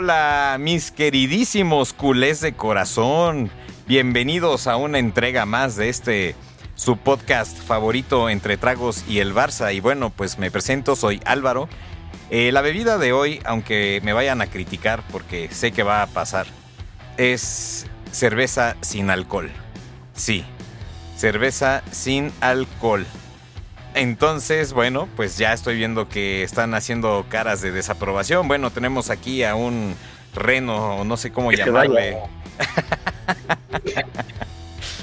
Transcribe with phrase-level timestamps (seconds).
[0.00, 3.50] Hola, mis queridísimos culés de corazón.
[3.88, 6.36] Bienvenidos a una entrega más de este
[6.76, 9.74] su podcast favorito entre tragos y el Barça.
[9.74, 11.68] Y bueno, pues me presento, soy Álvaro.
[12.30, 16.06] Eh, la bebida de hoy, aunque me vayan a criticar porque sé que va a
[16.06, 16.46] pasar,
[17.16, 19.50] es cerveza sin alcohol.
[20.14, 20.44] Sí,
[21.16, 23.04] cerveza sin alcohol.
[23.98, 28.46] Entonces, bueno, pues ya estoy viendo que están haciendo caras de desaprobación.
[28.46, 29.96] Bueno, tenemos aquí a un
[30.32, 32.16] reno, no sé cómo llamarle.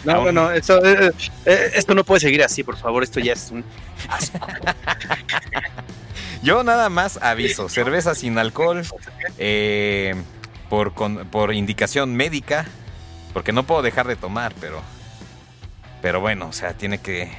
[0.06, 1.12] no, no, no, esto, eh,
[1.46, 3.04] eh, esto no puede seguir así, por favor.
[3.04, 3.66] Esto ya es un
[6.42, 8.84] Yo nada más aviso, cerveza sin alcohol,
[9.38, 10.16] eh,
[10.70, 12.66] por, por indicación médica,
[13.34, 14.82] porque no puedo dejar de tomar, pero,
[16.02, 17.30] pero bueno, o sea, tiene que,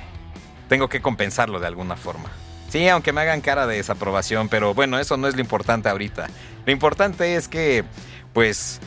[0.69, 2.31] tengo que compensarlo de alguna forma.
[2.69, 6.29] Sí, aunque me hagan cara de desaprobación, pero bueno, eso no es lo importante ahorita.
[6.65, 7.85] Lo importante es que,
[8.33, 8.81] pues,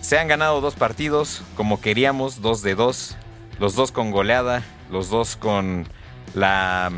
[0.00, 3.16] se han ganado dos partidos como queríamos, dos de dos,
[3.58, 5.88] los dos con goleada, los dos con
[6.34, 6.92] la,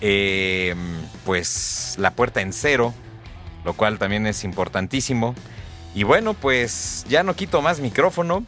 [0.00, 0.74] eh,
[1.24, 2.94] pues, la puerta en cero,
[3.64, 5.34] lo cual también es importantísimo.
[5.94, 8.44] Y bueno, pues ya no quito más micrófono.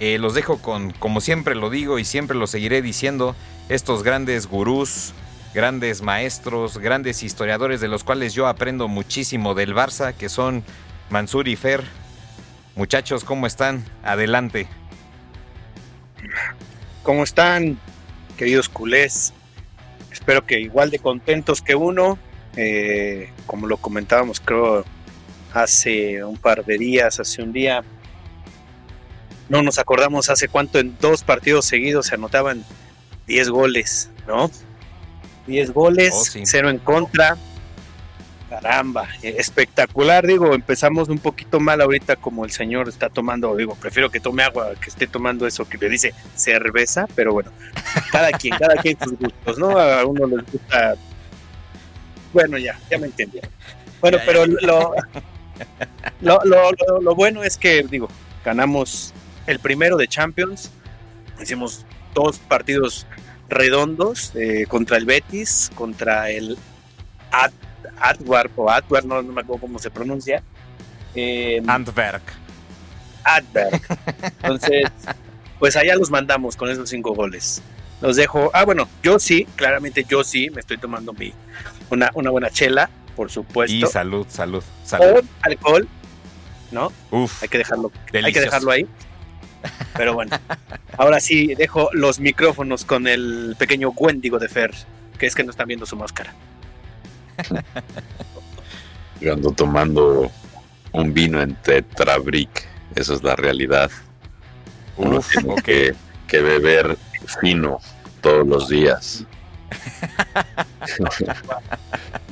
[0.00, 3.34] Eh, los dejo con, como siempre lo digo y siempre lo seguiré diciendo,
[3.68, 5.12] estos grandes gurús,
[5.54, 10.64] grandes maestros, grandes historiadores de los cuales yo aprendo muchísimo del Barça, que son
[11.10, 11.84] Mansur y Fer.
[12.76, 13.84] Muchachos, ¿cómo están?
[14.02, 14.68] Adelante.
[17.02, 17.78] ¿Cómo están,
[18.36, 19.32] queridos culés?
[20.10, 22.18] Espero que igual de contentos que uno.
[22.56, 24.84] Eh, como lo comentábamos, creo,
[25.52, 27.84] hace un par de días, hace un día.
[29.48, 32.64] No nos acordamos hace cuánto en dos partidos seguidos se anotaban
[33.28, 34.50] 10 goles, ¿no?
[35.46, 37.36] 10 goles, oh, cero en contra.
[38.48, 43.74] Caramba, eh, espectacular, digo, empezamos un poquito mal ahorita como el señor está tomando, digo,
[43.74, 47.50] prefiero que tome agua que esté tomando eso que le dice cerveza, pero bueno,
[48.10, 49.78] cada quien, cada quien sus gustos, ¿no?
[49.78, 50.94] A uno les gusta,
[52.32, 53.38] bueno, ya, ya me entendí.
[54.00, 54.94] Bueno, pero lo,
[56.20, 58.08] lo, lo, lo bueno es que, digo,
[58.42, 59.12] ganamos
[59.46, 60.70] el primero de Champions,
[61.38, 63.06] hicimos dos partidos
[63.48, 66.58] redondos eh, contra el Betis, contra el
[68.00, 70.42] Adwerp o Adwerp, no, me acuerdo cómo se pronuncia.
[71.14, 72.22] Eh, Antwerp.
[73.24, 73.82] Adwerp.
[74.42, 74.84] Entonces,
[75.58, 77.62] pues allá los mandamos con esos cinco goles.
[78.00, 78.50] Los dejo.
[78.54, 81.32] Ah, bueno, yo sí, claramente yo sí, me estoy tomando mi
[81.90, 83.74] una, una buena chela, por supuesto.
[83.74, 85.24] Y salud, salud, salud.
[85.42, 85.88] alcohol,
[86.70, 86.92] ¿no?
[87.10, 87.42] Uf.
[87.42, 88.86] Hay que dejarlo, hay que dejarlo ahí.
[89.96, 90.38] Pero bueno,
[90.96, 94.74] ahora sí dejo los micrófonos con el pequeño Wendigo de Fer,
[95.18, 96.34] que es que no están viendo su máscara.
[99.20, 100.30] Yo ando tomando
[100.92, 103.90] un vino en Tetrabric, eso es la realidad.
[104.96, 105.94] Uno tiene que,
[106.26, 106.96] que beber
[107.40, 107.80] fino
[108.20, 109.24] todos los días.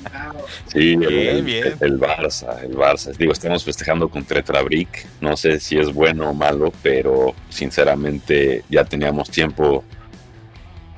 [0.67, 3.17] sí, el, Barça, el Barça.
[3.17, 5.07] Digo, estamos festejando con Tetrabric.
[5.21, 9.85] No sé si es bueno o malo, pero sinceramente ya teníamos tiempo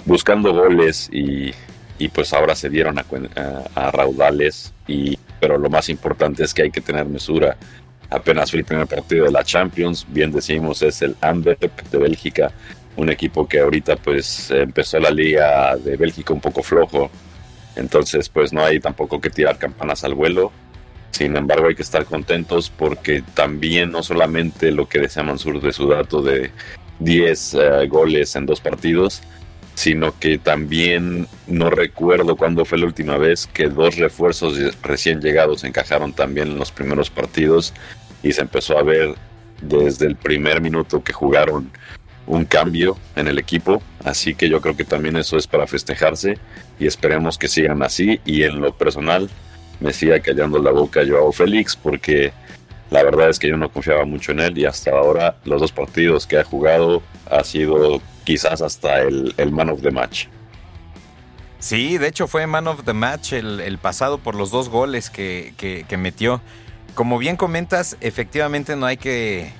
[0.04, 1.52] buscando goles y,
[2.12, 4.72] pues ahora se dieron a, raudales.
[4.86, 7.56] Y, pero lo más importante es que hay que tener mesura.
[8.10, 12.52] Apenas fue el primer partido de la Champions, bien decimos, es el Antwerp de Bélgica
[12.98, 17.10] un equipo que ahorita pues empezó la liga de Bélgica un poco flojo,
[17.78, 20.52] entonces pues no hay tampoco que tirar campanas al vuelo.
[21.10, 25.72] Sin embargo hay que estar contentos porque también no solamente lo que decía Mansur de
[25.72, 26.50] su dato de
[26.98, 29.22] 10 eh, goles en dos partidos,
[29.74, 35.64] sino que también no recuerdo cuándo fue la última vez que dos refuerzos recién llegados
[35.64, 37.72] encajaron también en los primeros partidos
[38.22, 39.14] y se empezó a ver
[39.62, 41.70] desde el primer minuto que jugaron
[42.28, 46.38] un cambio en el equipo, así que yo creo que también eso es para festejarse
[46.78, 49.28] y esperemos que sigan así y en lo personal
[49.80, 52.32] me siga callando la boca Joao Félix porque
[52.90, 55.72] la verdad es que yo no confiaba mucho en él y hasta ahora los dos
[55.72, 60.26] partidos que ha jugado ha sido quizás hasta el, man of the match.
[61.58, 65.54] Sí, de hecho fue man of the match el, pasado por los dos goles que,
[65.56, 66.42] que metió.
[66.94, 69.52] Como bien comentas, efectivamente no hay que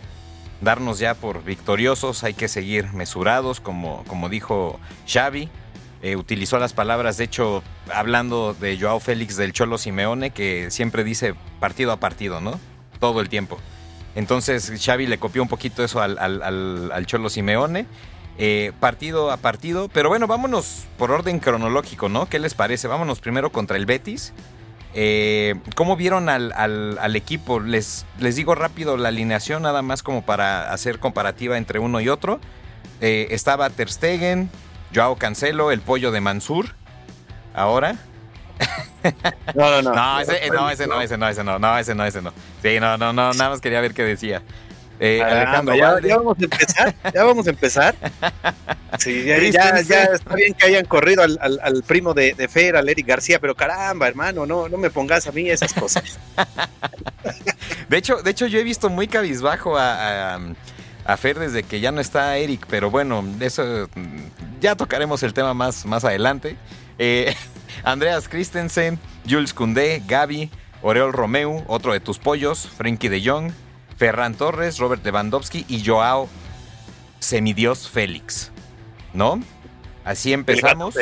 [0.61, 5.49] darnos ya por victoriosos, hay que seguir mesurados, como, como dijo Xavi.
[6.01, 7.63] Eh, utilizó las palabras, de hecho,
[7.93, 12.61] hablando de Joao Félix del Cholo Simeone, que siempre dice partido a partido, ¿no?
[13.01, 13.59] Todo el tiempo.
[14.15, 17.87] Entonces Xavi le copió un poquito eso al, al, Cholo Simeone.
[18.41, 19.89] Eh, partido a partido.
[19.89, 22.29] Pero bueno, vámonos por orden cronológico, ¿no?
[22.29, 22.87] ¿Qué les parece?
[22.87, 24.33] Vámonos primero contra el Betis.
[24.94, 27.61] Eh, ¿Cómo vieron al, al, equipo?
[27.61, 32.08] Les, les digo rápido la alineación, nada más como para hacer comparativa entre uno y
[32.08, 32.40] otro.
[33.00, 34.50] Eh, estaba Ter Stegen,
[34.94, 36.75] Joao Cancelo, el pollo de Mansur.
[37.55, 37.96] Ahora.
[39.55, 39.94] No, no, no.
[39.94, 42.32] no, ese, no, ese no, ese no, ese no, no, ese no, ese no.
[42.62, 44.43] Sí, no, no, no, nada más quería ver qué decía.
[45.00, 47.95] Eh, Alejandro, ya, vamos a empezar, ya vamos a empezar.
[48.99, 52.89] Sí, ya, ya, está bien que hayan corrido al, al, primo de, de, Fer, al
[52.89, 56.19] Eric García, pero caramba, hermano, no, no me pongas a mí esas cosas.
[57.89, 60.41] de hecho, de hecho, yo he visto muy cabizbajo a,
[61.05, 63.89] a, Fer desde que ya no está Eric, pero bueno, eso
[64.61, 66.56] ya tocaremos el tema más, más adelante.
[66.99, 67.35] Eh,
[67.85, 68.99] Andreas Christensen,
[69.29, 70.50] Jules Koundé, Gaby,
[70.83, 73.53] Oreol Romeu, otro de tus pollos, Frankie de Jong,
[73.99, 76.29] Ferran Torres, Robert Lewandowski y Joao
[77.19, 78.53] Semidios Félix.
[79.12, 79.43] ¿No?
[80.05, 80.95] Así empezamos.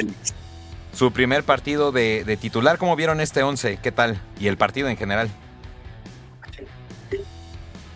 [0.92, 2.78] Su primer partido de, titular.
[2.78, 3.78] ¿Cómo vieron este 11?
[3.82, 4.20] ¿Qué tal?
[4.40, 5.28] Y el partido en general.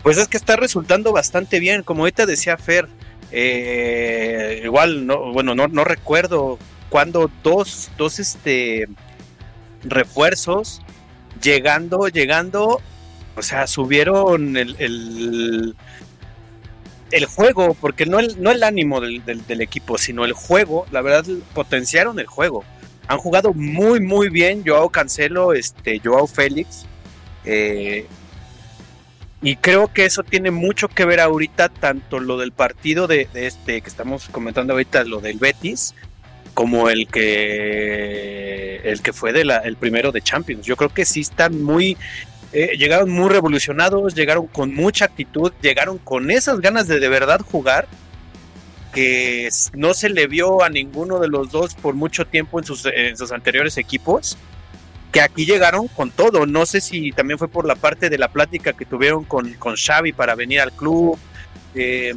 [0.02, 1.82] Pues es que está resultando bastante bien.
[1.82, 2.88] Como ahorita decía Fer,
[3.32, 6.58] eh, igual, no, bueno, no, no recuerdo
[6.90, 8.86] cuando dos, dos este,
[9.82, 10.82] refuerzos
[11.40, 12.82] llegando, llegando,
[13.40, 15.74] o sea, subieron el,
[17.10, 21.00] el, juego, porque no el, no el ánimo del, del, equipo, sino el juego, la
[21.00, 22.64] verdad, potenciaron el juego.
[23.08, 26.84] Han jugado muy, muy bien Joao Cancelo, este, Joao Félix.
[27.46, 28.06] Eh,
[29.40, 33.80] y creo que eso tiene mucho que ver ahorita, tanto lo del partido de, este
[33.80, 35.94] que estamos comentando ahorita, lo del Betis,
[36.52, 40.66] como el que el que fue de el primero de Champions.
[40.66, 41.96] Yo creo que sí están muy
[42.52, 47.40] eh, llegaron muy revolucionados, llegaron con mucha actitud, llegaron con esas ganas de de verdad
[47.40, 47.86] jugar
[48.92, 52.84] que no se le vio a ninguno de los dos por mucho tiempo en sus,
[53.30, 54.36] anteriores equipos,
[55.12, 56.44] que aquí llegaron con todo.
[56.44, 59.76] No sé si también fue por la parte de la plática que tuvieron con, con
[59.76, 61.16] Xavi para venir al club.
[61.76, 62.12] Eh,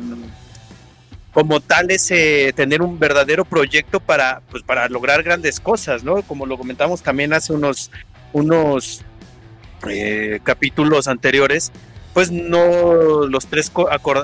[1.31, 2.07] como tal es
[2.55, 6.23] tener un verdadero proyecto para, pues, para lograr grandes cosas, ¿no?
[6.23, 7.91] Como lo comentamos también hace unos,
[8.33, 9.03] unos
[9.89, 11.71] eh, capítulos anteriores,
[12.13, 13.71] pues no los tres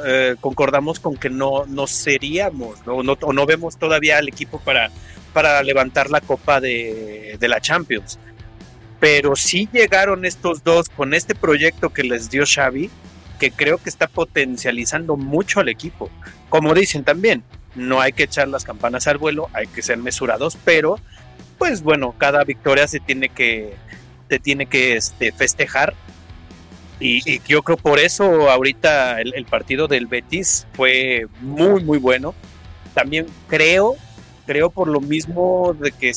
[0.06, 4.91] eh, concordamos con que no, no seríamos, o no vemos todavía al equipo para,
[5.33, 8.19] para levantar la copa de, de la Champions.
[9.00, 12.89] Pero sí llegaron estos dos con este proyecto que les dio Xavi,
[13.39, 16.09] que creo que está potencializando mucho al equipo.
[16.50, 17.44] Como dicen también,
[17.75, 21.00] no hay que echar las campanas al vuelo, hay que ser mesurados, pero
[21.57, 23.73] pues bueno, cada victoria se tiene que,
[24.29, 25.93] se tiene que este, festejar.
[26.99, 32.35] Y, yo creo por eso ahorita el, partido del Betis fue muy, muy bueno.
[32.93, 33.95] También creo,
[34.45, 36.11] creo por lo mismo de que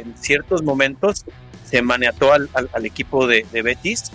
[0.00, 1.24] en ciertos momentos
[1.64, 2.48] se maniató al,
[2.84, 4.12] equipo de, Betis.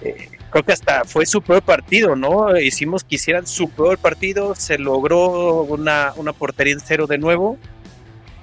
[0.00, 2.56] Eh, creo que hasta fue su peor partido, ¿no?
[2.56, 7.58] Hicimos que hicieran su peor partido, se logró una, una portería en cero de nuevo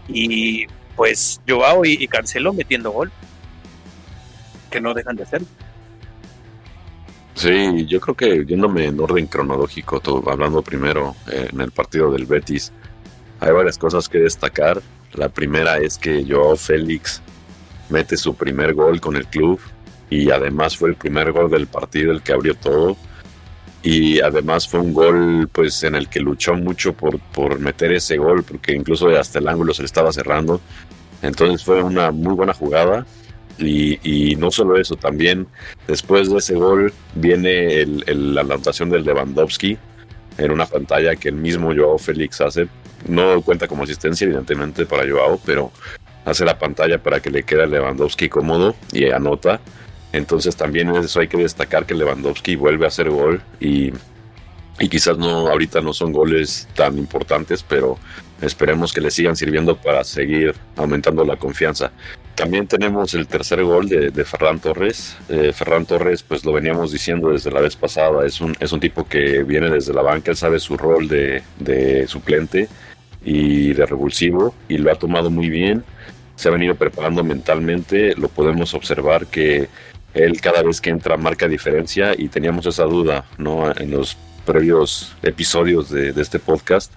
[0.10, 3.12] y pues Joao y, canceló metiendo gol,
[4.72, 5.48] que no dejan de hacerlo.
[7.36, 12.12] Sí, yo creo que yéndome en orden cronológico, todo, hablando primero eh, en el partido
[12.12, 12.72] del Betis,
[13.40, 14.82] hay varias cosas que destacar.
[15.14, 17.22] La primera es que Joao Félix
[17.90, 19.60] mete su primer gol con el club
[20.10, 22.98] y además fue el primer gol del partido el que abrió todo
[23.84, 28.18] y además fue un gol pues en el que luchó mucho por, por meter ese
[28.18, 30.62] gol porque incluso hasta el ángulo se le estaba cerrando
[31.22, 33.06] entonces fue una muy buena jugada
[33.58, 35.48] y, no solo eso también
[35.88, 39.78] después de ese gol viene la anotación del Lewandowski
[40.38, 42.68] en una pantalla que el mismo Joao Félix hace.
[43.08, 45.72] No cuenta como asistencia evidentemente para Joao pero
[46.26, 49.60] hace la pantalla para que le quede a Lewandowski cómodo y anota.
[50.14, 53.94] Entonces también eso hay que destacar que Lewandowski vuelve a hacer gol y,
[54.80, 57.98] y quizás no ahorita no son goles tan importantes, pero
[58.42, 61.92] esperemos que le sigan sirviendo para seguir aumentando la confianza.
[62.36, 65.18] También tenemos el tercer gol de, Ferran Torres.
[65.30, 68.80] Eh, Ferran Torres, pues lo veníamos diciendo desde la vez pasada, es un, es un
[68.80, 72.68] tipo que viene desde la banca, él sabe su rol de, de suplente
[73.24, 75.84] y de revulsivo y lo ha tomado muy bien.
[76.36, 79.70] Se ha venido preparando mentalmente, lo podemos observar que
[80.14, 83.72] él cada vez que entra marca diferencia y teníamos esa duda ¿no?
[83.72, 86.92] en los previos episodios de, este podcast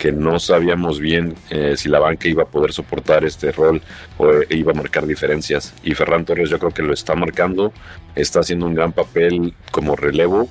[0.00, 3.82] que no sabíamos bien eh, si la banca iba a poder soportar este rol
[4.16, 5.74] o iba a marcar diferencias.
[5.84, 7.70] Y Ferran Torres yo creo que lo está marcando,
[8.14, 10.48] está haciendo un gran papel como relevo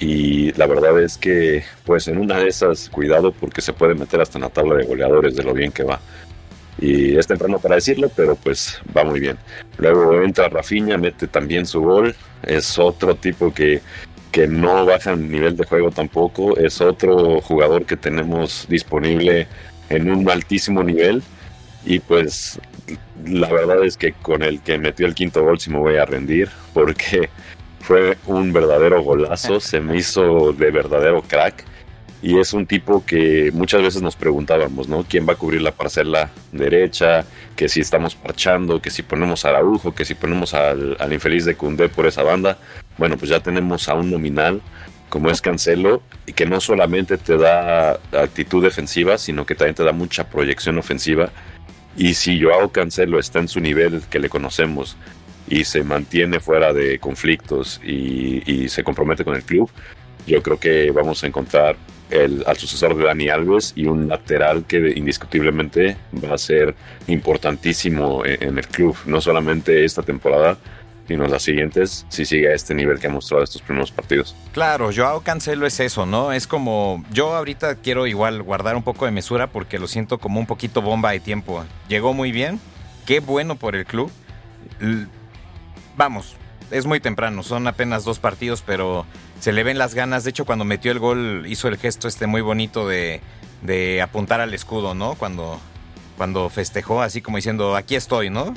[0.00, 4.20] y la verdad es que pues en una de esas cuidado porque se puede meter
[4.20, 6.00] hasta en la tabla de goleadores de lo bien que va.
[6.80, 9.38] y es temprano para decirlo, pero pues va muy bien.
[9.78, 13.80] Luego entra Rafinha, mete también su gol, es otro tipo que,
[14.30, 19.46] que no baja el nivel de juego tampoco, es otro jugador que tenemos disponible
[19.88, 21.22] en un altísimo nivel.
[21.84, 22.60] Y pues
[23.24, 26.04] la verdad es que con el que metió el quinto gol sí me voy a
[26.04, 27.30] rendir porque
[27.80, 31.64] fue un verdadero golazo, se me hizo de verdadero crack
[32.20, 35.04] y es un tipo que muchas veces nos preguntábamos, ¿no?
[35.08, 37.24] ¿Quién va a cubrir la parcela derecha?
[37.54, 41.54] Que si estamos parchando, que si ponemos a Araujo, que si ponemos al, infeliz de
[41.54, 42.58] Cundé por esa banda.
[42.96, 44.60] Bueno, pues ya tenemos a un nominal
[45.08, 49.84] como es Cancelo y que no solamente te da actitud defensiva, sino que también te
[49.84, 51.30] da mucha proyección ofensiva.
[51.96, 54.96] Y si Joao Cancelo está en su nivel que le conocemos
[55.48, 59.70] y se mantiene fuera de conflictos y, y se compromete con el club,
[60.26, 61.76] yo creo que vamos a encontrar
[62.10, 66.74] el, al sucesor de Dani Alves y un lateral que indiscutiblemente va a ser
[67.06, 70.58] importantísimo en, el club, no solamente esta temporada,
[71.06, 74.36] sino las siguientes, si sigue a este nivel que ha mostrado estos primeros partidos.
[74.52, 76.32] Claro, Joao Cancelo es eso, ¿no?
[76.32, 80.38] Es como, yo ahorita quiero igual guardar un poco de mesura porque lo siento como
[80.38, 81.64] un poquito bomba de tiempo.
[81.88, 82.60] Llegó muy bien,
[83.06, 84.10] qué bueno por el club.
[85.96, 86.36] Vamos,
[86.70, 89.06] es muy temprano, son apenas dos partidos, pero
[89.40, 90.24] se le ven las ganas.
[90.24, 93.20] De hecho, cuando metió el gol, hizo el gesto este muy bonito de,
[94.02, 95.14] apuntar al escudo, ¿no?
[95.14, 95.60] Cuando,
[96.16, 98.54] cuando festejó, así como diciendo, aquí estoy, ¿no?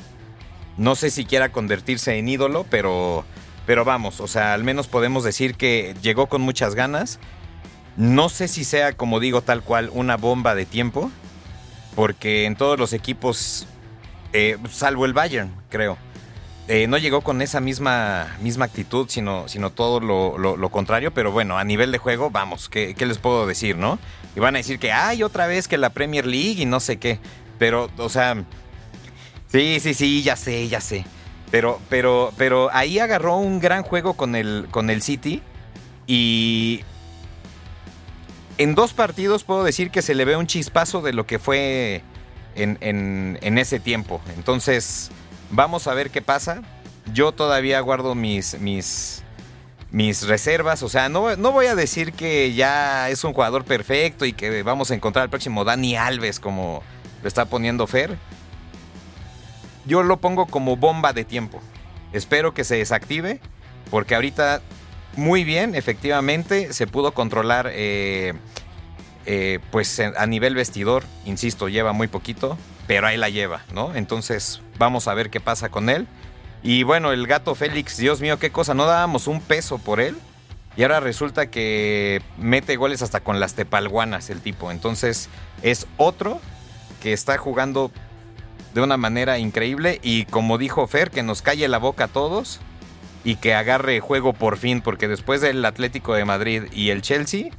[0.78, 3.26] No sé si quiera convertirse en ídolo, pero,
[3.66, 7.20] pero vamos, o sea, al menos podemos decir que llegó con muchas ganas.
[7.98, 11.12] No sé si sea, como digo, tal cual, una bomba de tiempo,
[11.96, 13.68] porque en todos los equipos,
[14.34, 15.98] eh, salvo el Bayern, creo
[16.74, 21.14] eh, no llegó con esa misma, misma actitud, sino, sino todo lo, contrario.
[21.14, 24.00] Pero bueno, a nivel de juego, vamos, ¿qué, les puedo decir, no?
[24.38, 26.96] Y van a decir que hay otra vez que la Premier League y no sé
[26.96, 27.20] qué.
[27.60, 28.46] Pero, o sea,
[29.52, 31.04] sí, sí, sí, ya sé, ya sé.
[31.52, 35.44] Pero, pero, pero ahí agarró un gran juego con el, con el City.
[36.08, 36.86] Y
[38.58, 42.02] en dos partidos puedo decir que se le ve un chispazo de lo que fue
[42.56, 44.22] en, en ese tiempo.
[44.38, 45.12] Entonces
[45.52, 46.62] Vamos a ver qué pasa.
[47.14, 49.24] Yo todavía guardo mis, mis,
[50.28, 50.82] reservas.
[50.84, 54.64] O sea, no, no voy a decir que ya es un jugador perfecto y que
[54.64, 56.84] vamos a encontrar al próximo Dani Alves como
[57.22, 58.18] lo está poniendo Fer.
[59.86, 61.62] Yo lo pongo como bomba de tiempo.
[62.14, 63.40] Espero que se desactive
[63.90, 64.62] porque ahorita
[65.16, 68.34] muy bien, efectivamente, se pudo controlar eh,
[69.26, 72.58] eh, pues a nivel vestidor, insisto, lleva muy poquito,
[72.92, 73.96] pero ahí la lleva, ¿no?
[73.96, 76.08] Entonces vamos a ver qué pasa con él.
[76.62, 80.18] Y bueno, el gato Félix, Dios mío, qué cosa, no dábamos un peso por él.
[80.76, 84.72] Y ahora resulta que mete goles hasta con las tepalguanas el tipo.
[84.72, 85.30] Entonces
[85.64, 86.42] es otro
[87.02, 87.92] que está jugando
[88.74, 90.02] de una manera increíble.
[90.04, 92.60] Y como dijo Fer, que nos calle la boca a todos
[93.24, 94.82] y que agarre juego por fin.
[94.82, 97.52] Porque después del Atlético de Madrid y el Chelsea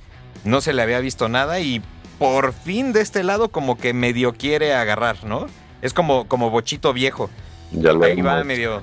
[0.44, 1.58] no se le había visto nada.
[1.60, 1.80] Y
[2.22, 5.48] por fin de este lado como que medio quiere agarrar, ¿no?
[5.82, 7.28] Es como, como bochito viejo.
[7.72, 8.80] Ya lo Ahí va medio,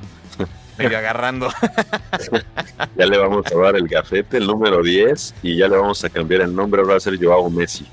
[0.78, 1.50] medio agarrando.
[2.98, 6.10] ya le vamos a dar el gafete, el número 10, y ya le vamos a
[6.10, 7.88] cambiar el nombre, ahora va a ser Joao Messi.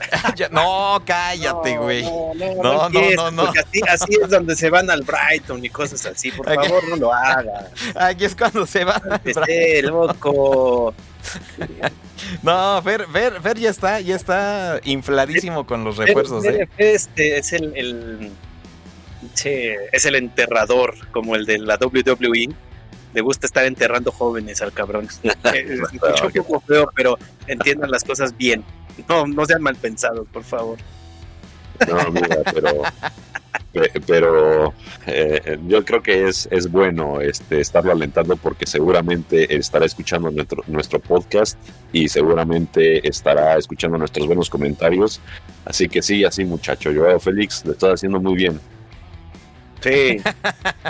[0.50, 2.02] no, cállate, güey.
[2.02, 3.42] No, no, no, no.
[3.44, 6.32] Así, así, es donde se van al Brighton y cosas así.
[6.32, 7.66] Por favor, no lo hagas.
[7.94, 9.92] Aquí es cuando se van al Brighton.
[9.92, 10.94] loco.
[12.42, 13.06] No, Fer,
[13.42, 16.44] Fer, ya está, ya está infladísimo con los refuerzos.
[16.44, 16.68] ¿eh?
[16.78, 18.30] Este es el,
[19.92, 22.48] es el enterrador, como el de la WWE.
[23.12, 25.08] Le gusta estar enterrando jóvenes al cabrón.
[25.44, 28.64] Escucho un poco feo, pero entiendan las cosas bien.
[29.08, 30.78] No, no sean mal pensados, por favor.
[31.88, 32.82] No, mira, pero
[34.06, 34.72] pero
[35.06, 40.62] eh, yo creo que es, es bueno este, estarlo alentando porque seguramente estará escuchando nuestro,
[40.66, 41.58] nuestro podcast
[41.92, 45.20] y seguramente estará escuchando nuestros buenos comentarios.
[45.64, 48.60] Así que sí, así muchacho, yo Félix, lo estás haciendo muy bien.
[49.80, 50.16] Sí,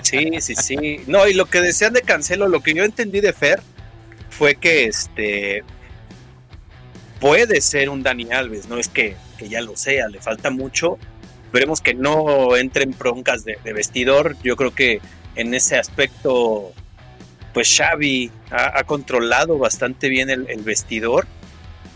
[0.03, 1.01] sí, sí, sí.
[1.07, 3.61] No, y lo que decían de Cancelo, lo que yo entendí de Fer
[4.31, 5.65] fue que este
[7.21, 10.99] puede ser un Dani Alves, no es que, que ya lo sea, le falta mucho,
[11.55, 14.35] Esperemos que no entren broncas de, vestidor.
[14.43, 15.01] Yo creo que
[15.37, 16.73] en ese aspecto,
[17.53, 21.29] pues Xavi ha, controlado bastante bien el, vestidor.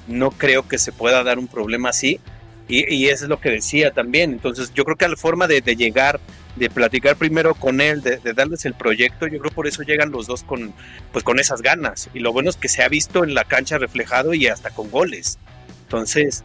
[0.06, 2.20] No creo que se pueda dar un problema así.
[2.68, 4.30] Y, eso es lo que decía también.
[4.30, 6.20] Entonces, yo creo que la forma de, llegar,
[6.54, 10.28] de platicar primero con él, de, darles el proyecto, yo creo por eso llegan los
[10.28, 10.72] dos con,
[11.10, 12.10] pues, con esas ganas.
[12.14, 14.88] Y lo bueno es que se ha visto en la cancha reflejado y hasta con
[14.88, 15.36] goles.
[15.82, 16.44] Entonces,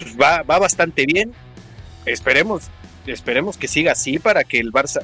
[0.00, 1.34] pues va, va bastante bien
[2.06, 2.64] esperemos,
[3.06, 5.02] esperemos que siga así para que el Barça,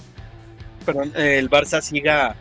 [0.84, 2.36] perdón, el Barça siga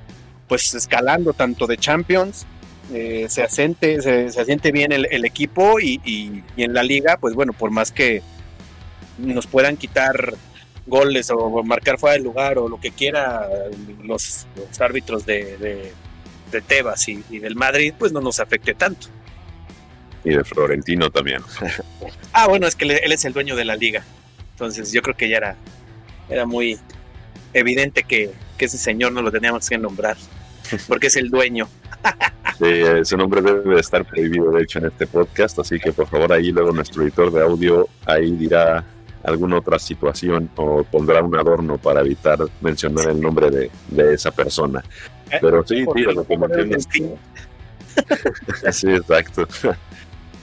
[0.48, 2.46] pues escalando tanto de Champions,
[2.92, 7.72] eh, se asiente, se, asiente bien el, equipo y, en la liga, pues bueno, por
[7.72, 8.22] más que
[9.18, 10.36] nos puedan quitar
[10.86, 13.48] goles o marcar fuera del lugar o lo que quiera
[14.04, 14.48] los,
[14.80, 15.58] árbitros de,
[16.52, 19.08] de, Tebas y, del Madrid, pues no nos afecte tanto.
[20.24, 21.42] Y de Florentino también.
[22.34, 24.04] ah, bueno, es que él es el dueño de la liga.
[24.54, 25.56] Entonces yo creo que ya era,
[26.30, 26.80] era muy
[27.54, 30.18] evidente que, que ese señor no lo teníamos que nombrar,
[30.88, 31.68] porque es el dueño.
[32.58, 36.34] Sí, ese nombre debe estar prohibido, de hecho, en este podcast, así que por favor
[36.34, 38.86] ahí luego nuestro editor de audio ahí dirá
[39.24, 44.32] alguna otra situación o pondrá un adorno para evitar mencionar el nombre de, de esa
[44.32, 44.84] persona.
[45.32, 46.88] Eh, Pero sí, sí, lo que mencionas.
[48.72, 49.48] sí, exacto.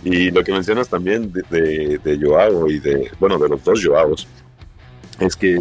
[0.03, 4.27] Y lo que mencionas también de, de, Joao y de, bueno, de los dos Joaos,
[5.19, 5.61] es que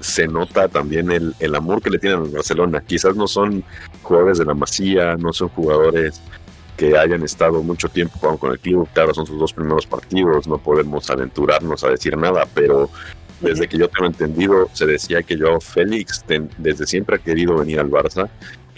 [0.00, 2.82] se nota también el, el amor que le tienen a Barcelona.
[2.86, 3.62] Quizás no son
[4.02, 6.20] jugadores de la masía, no son jugadores
[6.76, 8.88] que hayan estado mucho tiempo jugando con el club.
[8.92, 12.88] Claro, son sus dos primeros partidos, no podemos aventurarnos a decir nada, pero
[13.40, 16.24] desde que yo tengo entendido, se decía que yo, Félix,
[16.56, 18.28] desde siempre ha querido venir al Barça,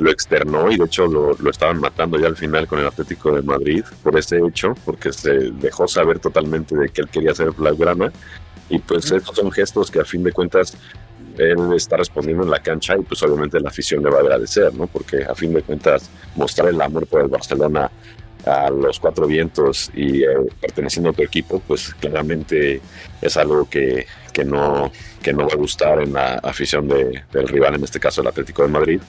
[0.01, 3.33] lo externó y de hecho lo, lo, estaban matando ya al final con el Atlético
[3.33, 7.51] de Madrid por ese hecho, porque se dejó saber totalmente de que él quería ser
[7.53, 8.13] Blaugrana.
[8.69, 10.77] Y pues estos son gestos que a fin de cuentas
[11.39, 14.75] él está respondiendo en la cancha y pues obviamente la afición le va a agradecer,
[14.75, 14.87] ¿no?
[14.87, 17.91] Porque a fin de cuentas mostrar el amor por el Barcelona
[18.47, 20.29] a los cuatro vientos y eh,
[20.61, 22.81] perteneciendo a tu equipo, pues claramente
[23.21, 24.91] es algo que, que, no,
[25.23, 28.29] que no va a gustar en la afición de, del rival, en este caso el
[28.29, 29.01] Atlético de Madrid.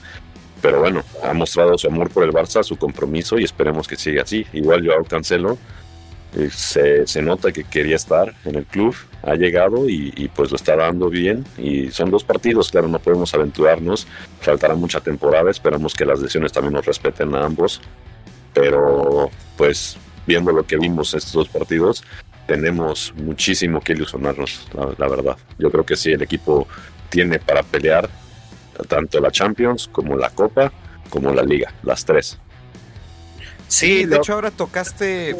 [0.62, 4.22] Pero bueno, ha mostrado su amor por el Barça, su compromiso y esperemos que siga
[4.22, 4.46] así.
[4.52, 5.58] Igual yo Cancelo
[6.50, 10.76] se, se, nota que quería estar en el club, ha llegado y, pues lo está
[10.76, 11.44] dando bien.
[11.58, 14.06] Y son dos partidos, claro, no podemos aventurarnos,
[14.40, 17.80] faltará mucha temporada, esperamos que las lesiones también nos respeten a ambos.
[18.54, 19.96] Pero pues
[20.26, 22.02] viendo lo que vimos estos dos partidos,
[22.46, 25.36] tenemos muchísimo que ilusionarnos, la verdad.
[25.58, 26.66] Yo creo que sí, el equipo
[27.10, 28.08] tiene para pelear
[28.88, 30.72] tanto la Champions como la Copa
[31.10, 32.38] como la Liga, las tres.
[33.68, 35.34] Sí, de hecho ahora tocaste...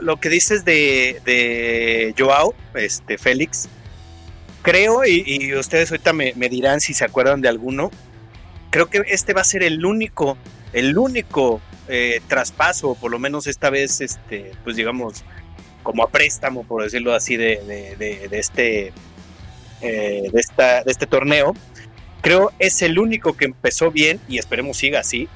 [0.00, 3.68] lo, que dices de, de, Joao, este Félix,
[4.62, 7.90] creo, y, ustedes ahorita me, dirán si se acuerdan de alguno,
[8.70, 10.36] creo que este va a ser el único,
[10.72, 15.24] el único eh, traspaso, por lo menos esta vez, este, pues digamos,
[15.82, 18.92] como a préstamo, por decirlo así, de, de, este,
[19.80, 21.54] eh, de, esta, de este torneo.
[22.20, 25.28] Creo es el único que empezó bien y esperemos siga así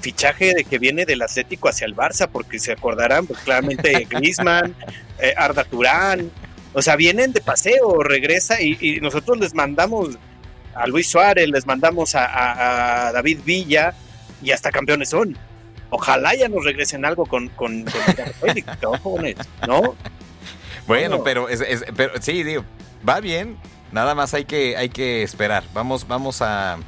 [0.00, 4.74] fichaje de que viene del Atlético hacia el Barça, porque se acordarán, pues claramente Griezmann,
[5.18, 6.30] eh, Arda Turán,
[6.72, 10.18] o sea, vienen de paseo, regresa y, nosotros les mandamos
[10.74, 13.94] a Luis Suárez, les mandamos a, David Villa
[14.42, 15.36] y hasta campeones son.
[15.90, 17.84] Ojalá ya nos regresen algo con, con,
[19.66, 19.96] ¿no?
[20.86, 21.62] Bueno, pero, es,
[21.96, 22.64] pero sí, digo,
[23.08, 23.56] va bien,
[23.92, 25.64] nada más hay que, hay que esperar.
[25.74, 26.78] Vamos, vamos a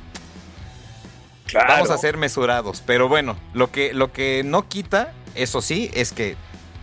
[1.55, 2.83] Vamos a ser mesurados.
[2.87, 6.37] Pero bueno, lo que, lo que no quita, eso sí, es que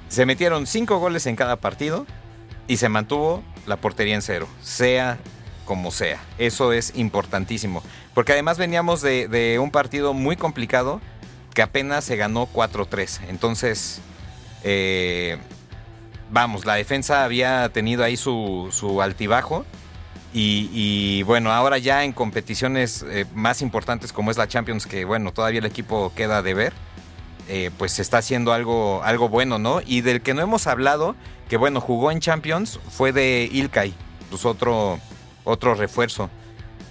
[0.09, 2.05] se metieron cinco goles en cada partido
[2.67, 5.17] y se mantuvo la portería en cero, sea
[5.65, 6.19] como sea.
[6.37, 7.83] Eso es importantísimo.
[8.13, 11.01] Porque además veníamos de, un partido muy complicado
[11.53, 13.21] que apenas se ganó 4-3.
[13.29, 13.99] Entonces,
[14.63, 15.37] eh,
[16.29, 19.65] vamos, la defensa había tenido ahí su, su altibajo
[20.33, 25.31] y, bueno, ahora ya en competiciones eh, más importantes como es la Champions, que bueno,
[25.31, 26.73] todavía el equipo queda de ver,
[27.47, 29.81] eh, pues se está haciendo algo, algo bueno, ¿no?
[29.85, 31.15] Y del que no hemos hablado,
[31.49, 33.93] que bueno, jugó en Champions, fue de Ilkay,
[34.29, 34.99] pues otro,
[35.43, 36.29] otro refuerzo.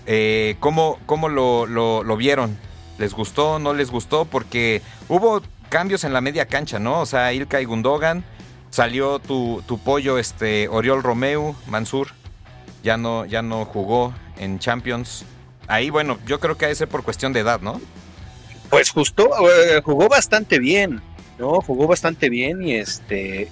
[0.07, 2.57] Eh, ¿Cómo, cómo lo, lo, vieron?
[2.99, 3.59] ¿Les gustó?
[3.59, 4.25] ¿No les gustó?
[4.25, 7.01] Porque hubo cambios en la media cancha, ¿no?
[7.01, 8.25] O sea, Ilkay Gundogan,
[8.71, 12.09] salió tu, tu pollo, este, Oriol Romeu, Mansur
[12.87, 15.25] ya no, ya no jugó en Champions.
[15.67, 17.81] Ahí, bueno, yo creo que a ese por cuestión de edad, ¿no?
[18.71, 21.03] Pues justo, eh, jugó bastante bien,
[21.37, 21.61] ¿no?
[21.61, 23.49] Jugó bastante bien y este.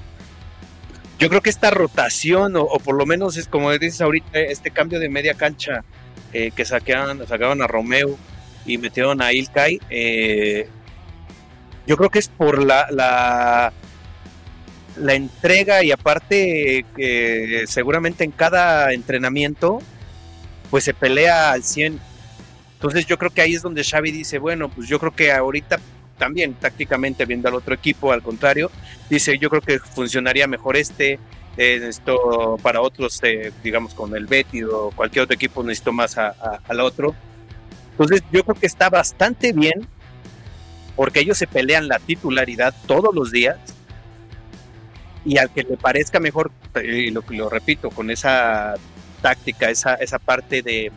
[1.19, 5.01] Yo creo que esta rotación, o, por lo menos es como dices ahorita, este cambio
[5.01, 5.83] de media cancha
[6.33, 8.17] eh, que saqueaban, sacaban a Romeo
[8.65, 10.69] y metieron a Ilkay, eh,
[11.89, 13.73] yo creo que es por la
[14.97, 19.81] la entrega y aparte que seguramente en cada entrenamiento
[20.71, 22.01] pues se pelea al 100.
[22.75, 25.79] Entonces yo creo que ahí es donde Xavi dice, bueno, pues yo creo que ahorita
[26.19, 28.71] también tácticamente viendo al otro equipo, al contrario,
[29.09, 31.19] dice, yo creo que funcionaría mejor este,
[31.57, 31.91] eh,
[32.63, 37.15] para otros, eh, digamos, con el Betis o cualquier otro equipo necesito más al otro.
[37.93, 39.87] Entonces yo creo que está bastante bien
[40.97, 43.57] porque ellos se pelean la titularidad todos los días
[45.25, 46.51] y al que le parezca mejor,
[46.83, 48.75] y lo, lo repito, con esa
[49.23, 50.93] táctica, esa, esa parte de,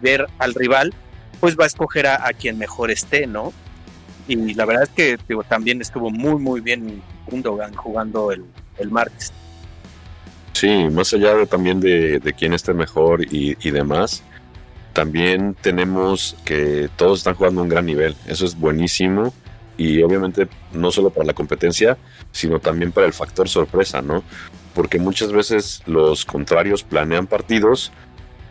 [0.00, 0.92] ver al rival,
[1.40, 3.52] pues va a escoger a, quien mejor esté, ¿no?
[4.26, 8.44] Y la verdad es que también estuvo muy, muy bien Gundogan jugando el,
[8.78, 9.32] el martes.
[10.52, 14.22] Sí, más allá de, también de, de quién esté mejor y, y demás,
[14.92, 18.16] también tenemos que todos están jugando a un gran nivel.
[18.26, 19.34] Eso es buenísimo.
[19.76, 21.98] Y obviamente no solo para la competencia,
[22.30, 24.22] sino también para el factor sorpresa, ¿no?
[24.74, 27.92] Porque muchas veces los contrarios planean partidos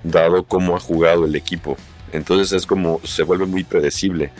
[0.03, 1.77] dado cómo ha jugado el equipo.
[2.11, 4.31] Entonces es como se vuelve muy predecible.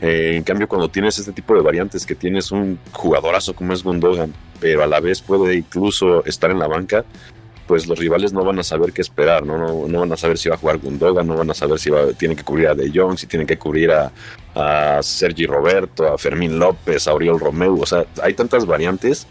[0.00, 3.82] Eh, en cambio, cuando tienes este tipo de variantes, que tienes un jugadorazo como es
[3.82, 7.04] Gundogan, pero a la vez puede incluso estar en la banca,
[7.66, 9.86] pues los rivales no van a saber qué esperar, ¿no?
[9.88, 12.12] No, van a saber si va a jugar Gundogan, no van a saber si va,
[12.12, 14.12] tienen que cubrir a De Jong, si tienen que cubrir a,
[14.54, 19.26] a Sergi Roberto, a Fermín López, a Oriol Romeu, o sea, hay tantas variantes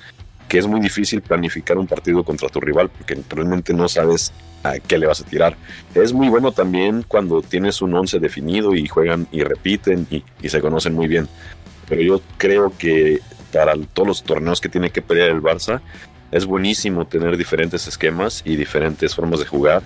[0.48, 4.32] que es muy difícil planificar un partido contra tu rival porque realmente no sabes
[4.64, 5.56] a qué le vas a tirar.
[5.96, 10.50] Es muy bueno también cuando tienes un once definido y juegan y repiten y, y
[10.50, 11.28] se conocen muy bien.
[11.90, 13.20] Pero yo creo que
[13.52, 15.82] para todos los torneos que tiene que pelear el Barça,
[16.34, 19.84] es buenísimo tener diferentes esquemas y diferentes formas de jugar,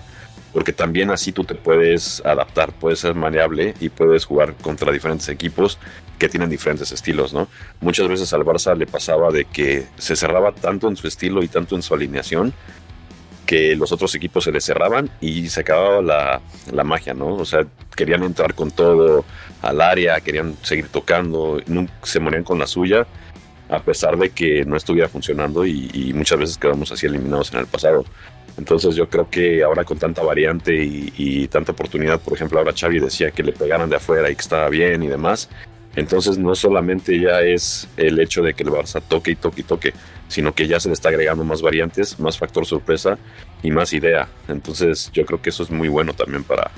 [0.54, 5.28] porque también así tú te puedes adaptar, puedes ser maleable y puedes jugar contra diferentes
[5.28, 5.78] equipos
[6.18, 7.48] que tienen diferentes estilos, ¿no?
[7.82, 11.48] Muchas veces al Barça le pasaba de que se cerraba tanto en su estilo y
[11.48, 12.54] tanto en su alineación
[13.44, 16.40] que los otros equipos se le cerraban y se acababa la,
[16.72, 17.34] la magia, ¿no?
[17.34, 19.26] O sea, querían entrar con todo
[19.60, 21.60] al área, querían seguir tocando,
[22.02, 23.06] se morían con la suya
[23.68, 27.66] a pesar de que no estuviera funcionando y, muchas veces quedamos así eliminados en el
[27.66, 28.04] pasado.
[28.56, 32.98] Entonces yo creo que ahora con tanta variante y, tanta oportunidad, por ejemplo, ahora Xavi
[32.98, 35.48] decía que le pegaran de afuera y que estaba bien y demás.
[35.96, 39.64] Entonces no solamente ya es el hecho de que el Barça toque y toque y
[39.64, 39.94] toque,
[40.28, 43.18] sino que ya se le está agregando más variantes, más factor sorpresa
[43.62, 44.28] y más idea.
[44.48, 46.70] Entonces yo creo que eso es muy bueno también para,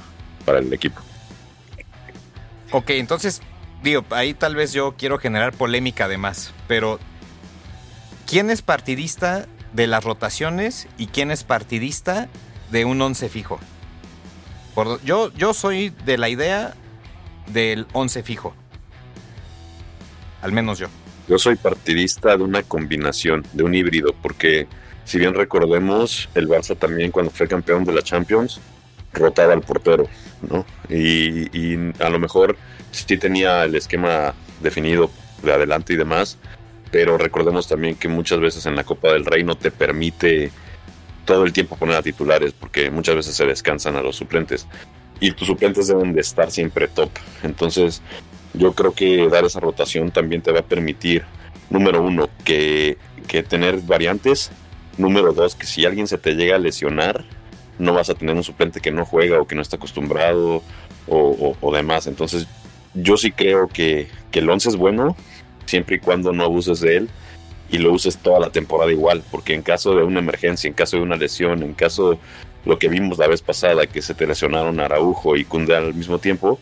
[0.45, 1.01] para el equipo.
[2.73, 3.43] Ok, entonces
[3.83, 6.99] digo, ahí tal vez yo quiero generar polémica además, pero
[8.27, 12.29] ¿quién es partidista de las rotaciones y quién es partidista
[12.71, 13.61] de un once fijo?
[15.05, 16.75] yo, yo soy de la idea
[17.53, 18.55] del once fijo.
[20.43, 20.89] Al menos yo.
[21.29, 24.67] Yo soy partidista de una combinación, de un híbrido, porque
[25.05, 28.61] si bien recordemos, el Barça también cuando fue campeón de la Champions,
[29.13, 30.09] rotaba al portero,
[30.49, 30.65] ¿no?
[30.89, 32.57] Y, a lo mejor
[32.91, 35.11] sí tenía el esquema definido
[35.43, 36.39] de adelante y demás,
[36.91, 40.51] pero recordemos también que muchas veces en la Copa del Rey no te permite
[41.25, 44.67] todo el tiempo poner a titulares, porque muchas veces se descansan a los suplentes.
[45.21, 47.11] Y tus suplentes deben de estar siempre top.
[47.43, 48.03] Entonces,
[48.55, 51.25] yo creo que dar esa rotación también te va a permitir,
[51.69, 52.97] número uno, que,
[53.29, 54.51] que tener variantes.
[54.99, 57.25] Número dos, que si alguien se te llega a lesionar,
[57.79, 60.63] no vas a tener un suplente que no juega o que no está acostumbrado
[61.09, 62.07] o, demás.
[62.07, 62.47] Entonces,
[62.95, 65.17] yo sí creo que, el 11 es bueno
[65.67, 67.11] siempre y cuando no abuses de él
[67.71, 70.97] y lo uses toda la temporada igual, porque en caso de una emergencia, en caso
[70.97, 72.19] de una lesión, en caso de
[72.65, 76.19] lo que vimos la vez pasada, que se te lesionaron Araujo y Cunde al mismo
[76.19, 76.59] tiempo,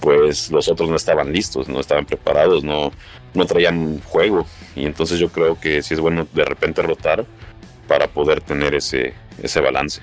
[0.00, 2.92] pues los otros no estaban listos, no estaban preparados, no,
[3.32, 4.46] no traían juego.
[4.76, 7.26] Y entonces yo creo que sí es bueno de repente rotar
[7.88, 10.00] para poder tener ese, ese balance.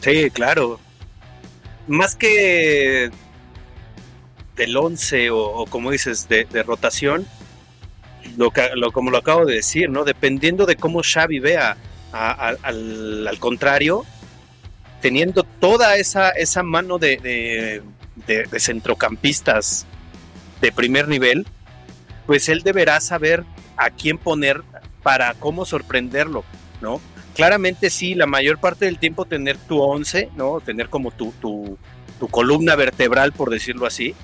[0.00, 0.78] Sí, claro.
[1.86, 3.10] Más que
[4.58, 7.26] del 11 o, como dices, de, rotación,
[8.36, 10.04] lo, lo, como lo acabo de decir, ¿no?
[10.04, 11.78] Dependiendo de cómo Xavi vea
[12.12, 14.04] al, contrario,
[15.00, 17.82] teniendo toda esa, esa mano de,
[18.58, 19.86] centrocampistas
[20.60, 21.46] de primer nivel,
[22.26, 23.44] pues él deberá saber
[23.78, 24.62] a quién poner
[25.02, 26.44] para cómo sorprenderlo,
[26.82, 27.00] ¿no?
[27.38, 30.58] claramente sí, la mayor parte del tiempo tener tu once, ¿no?
[30.60, 31.78] Tener como tu, tu,
[32.32, 34.16] columna vertebral, por decirlo así.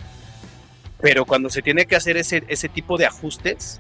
[1.05, 3.79] Pero cuando se tiene que hacer ese, ese tipo de ajustes,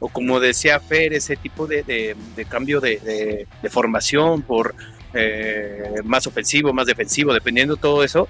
[0.00, 2.14] o como decía Fer, ese tipo de,
[2.46, 4.74] cambio de, formación por
[5.14, 8.28] eh, más ofensivo, más defensivo, dependiendo de todo eso,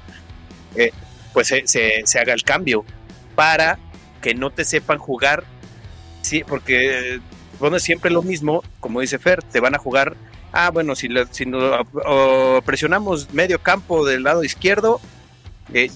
[0.76, 0.92] eh,
[1.32, 2.84] pues se, se, haga el cambio
[3.34, 3.76] para
[4.22, 5.42] que no te sepan jugar,
[6.22, 7.18] sí, porque
[7.58, 10.14] bueno, siempre lo mismo, como dice Fer, te van a jugar
[10.52, 11.44] ah, bueno, si, si
[12.64, 15.00] presionamos medio campo del lado izquierdo,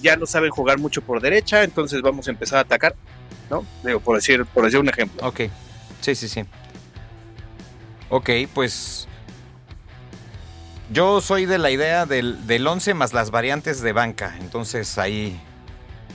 [0.01, 2.95] ya no saben jugar mucho por derecha, entonces vamos a empezar a atacar,
[3.49, 3.65] ¿no?
[3.83, 5.27] Digo, por decir, por decir un ejemplo.
[5.27, 5.41] Ok,
[6.01, 6.45] sí, sí, sí.
[8.09, 9.07] Ok, pues
[10.91, 14.35] yo soy de la idea del, del 11 más las variantes de banca.
[14.39, 15.39] Entonces ahí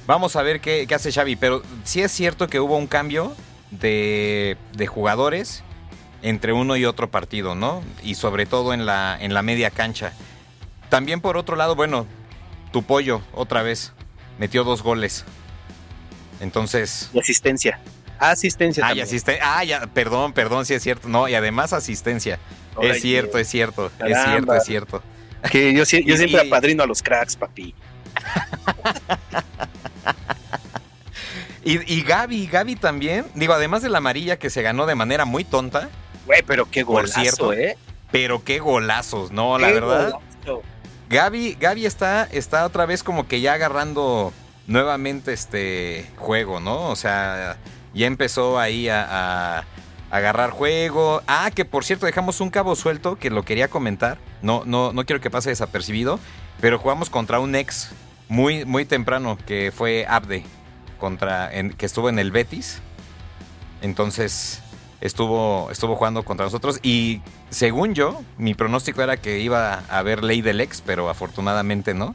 [0.07, 1.35] vamos a ver qué, hace Xavi.
[1.35, 3.35] Pero sí es cierto que hubo un cambio
[3.73, 5.64] de, de, jugadores
[6.23, 7.83] entre uno y otro partido, ¿no?
[8.05, 10.12] Y sobre todo en la, en la media cancha.
[10.90, 12.07] También por otro lado, bueno,
[12.70, 13.92] tu pollo otra vez
[14.38, 15.24] metió dos goles.
[16.40, 17.11] Entonces...
[17.12, 17.81] Y asistencia.
[18.18, 18.87] Asistencia.
[18.87, 18.94] Ah,
[19.42, 21.09] ah, ya, perdón, perdón, sí es cierto.
[21.09, 22.38] No, y además asistencia.
[22.81, 25.02] es cierto, es cierto, es cierto, es cierto.
[25.50, 25.85] Que yo, yo
[26.16, 27.74] siempre apadrino a los cracks, papi.
[31.64, 35.24] y, y Gaby, Gaby también, digo, además de la amarilla que se ganó de manera
[35.24, 35.88] muy tonta.
[36.26, 37.78] Güey, pero qué golazo, cierto, ¿eh?
[38.11, 39.59] Pero qué golazos, ¿no?
[39.59, 40.14] La verdad.
[41.11, 44.33] Gaby, Gaby está, está otra vez como que ya agarrando
[44.66, 46.88] nuevamente este juego, ¿no?
[46.90, 47.57] O sea,
[47.94, 49.64] ya empezó ahí a,
[50.11, 51.23] agarrar juego.
[51.27, 54.18] Ah, que por cierto, dejamos un cabo suelto que lo quería comentar.
[54.42, 56.21] No, no, no quiero que pase desapercibido.
[56.61, 57.90] Pero jugamos contra un ex
[58.29, 60.44] muy, muy temprano que fue Abde.
[60.99, 62.81] Contra, que estuvo en el Betis.
[63.81, 64.62] Entonces
[65.01, 66.81] estuvo, estuvo jugando contra nosotros.
[66.83, 71.95] Y según yo, mi pronóstico era que iba a haber ley del ex, pero afortunadamente
[71.95, 72.15] no.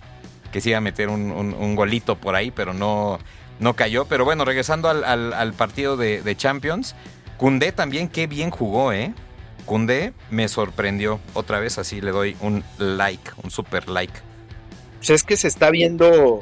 [0.51, 3.19] Que se iba a meter un, un golito por ahí, pero no,
[3.59, 4.05] no cayó.
[4.05, 6.95] Pero bueno, regresando al, partido de, Champions,
[7.37, 9.13] Cundé también qué bien jugó, ¿eh?
[9.65, 11.19] Cundé me sorprendió.
[11.33, 14.13] Otra vez así le doy un like, un super like.
[14.97, 16.39] Pues es que se está viendo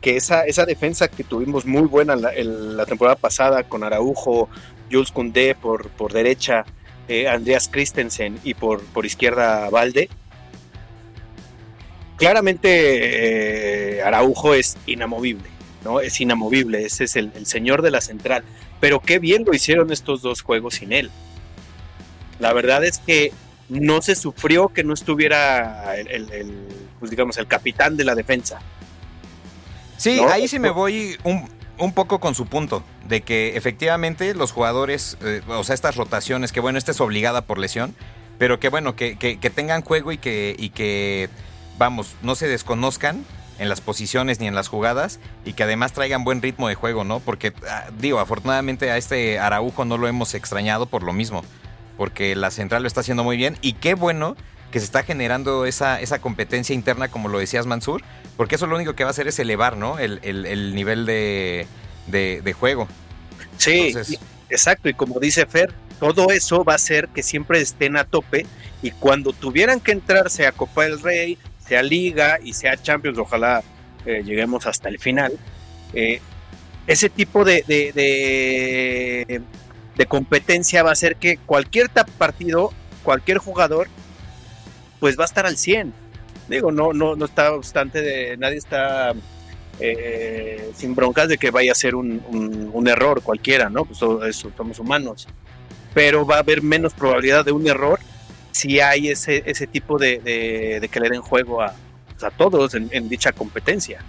[0.00, 4.48] que esa, esa defensa que tuvimos muy buena la, la temporada pasada con Araujo,
[4.90, 6.64] Jules Cundé por, por derecha,
[7.08, 10.08] eh, Andreas Christensen y por, por izquierda Valde.
[12.16, 15.56] Claramente eh, Araujo es inamovible
[16.02, 18.42] es inamovible, ese es el, señor de la central.
[18.80, 21.10] Pero qué bien lo hicieron estos dos juegos sin él.
[22.38, 23.32] La verdad es que
[23.68, 26.54] no se sufrió que no estuviera el,
[26.98, 28.60] pues digamos, el capitán de la defensa.
[29.96, 31.48] Sí, ahí sí me voy un,
[31.92, 36.60] poco con su punto, de que efectivamente los jugadores, eh, o sea, estas rotaciones, que
[36.60, 37.94] bueno, esta es obligada por lesión,
[38.38, 41.28] pero que bueno, que, que tengan juego y que, y que,
[41.78, 43.24] vamos, no se desconozcan
[43.58, 47.04] en las posiciones ni en las jugadas y que además traigan buen ritmo de juego,
[47.04, 47.20] ¿no?
[47.20, 51.42] Porque, ah, digo, afortunadamente a este Araujo no lo hemos extrañado por lo mismo,
[51.96, 54.36] porque la central lo está haciendo muy bien y qué bueno
[54.70, 58.02] que se está generando esa, esa competencia interna, como lo decías Mansur,
[58.36, 59.98] porque eso lo único que va a hacer es elevar, ¿no?
[59.98, 61.66] El, nivel de,
[62.06, 62.88] de, juego.
[63.56, 63.94] Sí,
[64.50, 68.46] exacto, y como dice Fer, todo eso va a hacer que siempre estén a tope
[68.82, 73.62] y cuando tuvieran que entrarse a Copa del Rey, sea Liga y sea Champions, ojalá
[74.04, 75.32] eh, lleguemos hasta el final.
[75.94, 76.20] Eh,
[76.86, 79.42] ese tipo de, de,
[79.96, 83.88] de, competencia va a hacer que cualquier partido, cualquier jugador,
[85.00, 85.92] pues va a estar al 100.
[86.48, 89.12] Digo, no, no, no está obstante de nadie está
[89.80, 93.84] eh, sin broncas de que vaya a ser un, un, error cualquiera, ¿no?
[93.84, 95.28] Pues todo somos humanos.
[95.92, 97.98] Pero va a haber menos probabilidad de un error
[98.52, 100.18] si hay ese, ese tipo de,
[100.80, 101.74] de, que le den juego a,
[102.08, 104.00] pues, a todos en, dicha competencia.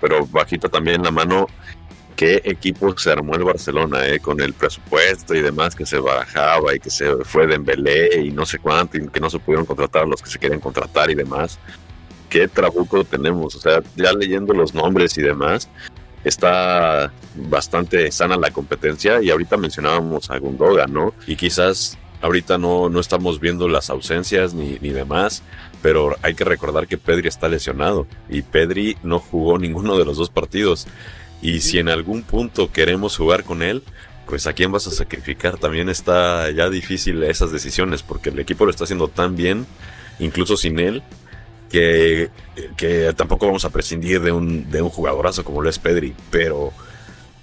[0.00, 1.46] pero bajita también la mano,
[2.22, 6.72] qué equipo se armó el Barcelona, eh, con el presupuesto y demás que se barajaba
[6.72, 9.66] y que se fue de Embelé y no sé cuánto, y que no se pudieron
[9.66, 11.58] contratar los que se quieren contratar y demás.
[12.28, 15.68] Qué trabuco tenemos, o sea, ya leyendo los nombres y demás,
[16.22, 21.14] está bastante sana la competencia y ahorita mencionábamos a Gundogan, ¿no?
[21.26, 25.42] Y quizás Ahorita no, no estamos viendo las ausencias ni, ni demás,
[25.82, 30.18] pero hay que recordar que Pedri está lesionado y Pedri no jugó ninguno de los
[30.18, 30.86] dos partidos.
[31.42, 33.82] Y si en algún punto queremos jugar con él,
[34.26, 35.58] pues a quién vas a sacrificar.
[35.58, 39.66] También está ya difícil esas decisiones porque el equipo lo está haciendo tan bien,
[40.20, 41.02] incluso sin él,
[41.68, 42.30] que,
[42.76, 46.14] que tampoco vamos a prescindir de un, de un jugadorazo como lo es Pedri.
[46.30, 46.72] Pero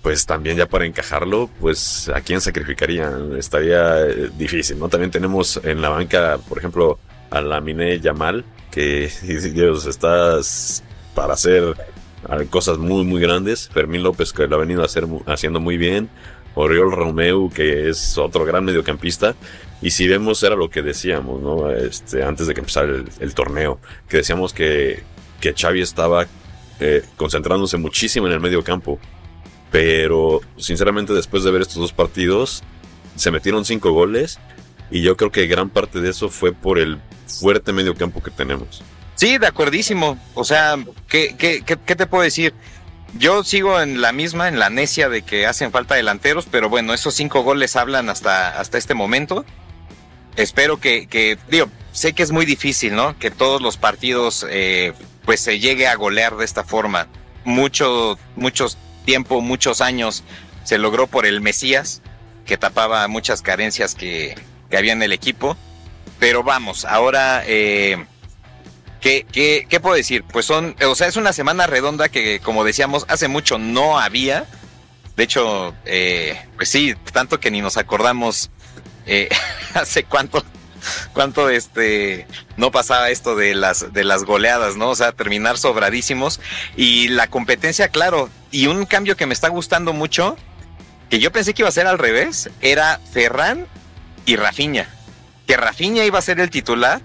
[0.02, 4.88] pues también ya para encajarlo, pues a quién sacrificarían, estaría eh, difícil, ¿no?
[4.88, 9.12] También tenemos en la banca, por ejemplo, a la Mine Yamal, que
[9.54, 10.84] Dios, estás
[11.14, 11.76] para hacer
[12.50, 13.70] cosas muy, muy grandes.
[13.70, 16.10] Fermín López, que lo ha venido a hacer, haciendo muy bien.
[16.56, 19.36] Oriol Romeu, que es otro gran mediocampista.
[19.82, 21.72] Y si vemos, era lo que decíamos, ¿no?
[21.72, 23.80] Este, antes de que empezara el, torneo,
[24.10, 25.04] que decíamos que,
[25.40, 26.28] que Xavi estaba
[26.80, 29.00] eh, concentrándose muchísimo en el medio campo
[29.72, 32.64] pero sinceramente después de ver estos dos partidos,
[33.16, 34.40] se metieron cinco goles
[34.92, 38.32] y yo creo que gran parte de eso fue por el fuerte medio campo que
[38.32, 38.82] tenemos.
[39.20, 40.18] Sí, de acuerdísimo.
[40.34, 40.78] O sea,
[41.10, 42.54] ¿qué, qué, qué, te puedo decir?
[43.18, 46.94] Yo sigo en la misma, en la necia de que hacen falta delanteros, pero bueno,
[46.94, 49.44] esos cinco goles hablan hasta, hasta este momento.
[50.38, 53.20] espero que, que, digo, sé que es muy difícil, ¿no?
[53.20, 54.94] Que todos los partidos, eh,
[55.26, 57.10] pues se llegue a golear de esta forma.
[57.44, 60.24] Mucho, muchos tiempo, muchos años
[60.64, 62.02] se logró por el Mesías,
[62.46, 64.36] que tapaba muchas carencias que,
[64.70, 65.58] que había en el equipo.
[66.20, 68.06] Pero vamos, ahora, eh,
[69.02, 70.24] ¿qué, qué, qué puedo decir?
[70.24, 74.46] Pues son, o sea, es una semana redonda que, como decíamos, hace mucho no había.
[75.16, 78.50] De hecho, eh, pues sí, tanto que ni nos acordamos
[79.06, 79.30] eh,
[79.74, 80.44] hace cuánto,
[81.14, 84.90] cuánto este no pasaba esto de las de las goleadas, ¿no?
[84.90, 86.40] O sea, terminar sobradísimos
[86.78, 90.38] y la competencia, claro, y un cambio que me está gustando mucho,
[91.10, 93.68] que yo pensé que iba a ser al revés, era Ferran
[94.26, 94.88] y Rafinha
[95.50, 97.02] que Rafinha iba a ser el titular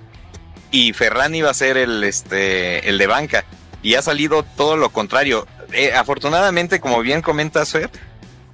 [0.74, 3.44] y Ferran iba a ser el, este, el de banca.
[3.80, 5.46] Y ha salido todo lo contrario.
[5.72, 7.90] Eh, afortunadamente, como bien comentas, Fer,